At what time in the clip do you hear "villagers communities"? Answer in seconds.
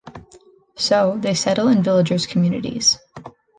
1.83-2.97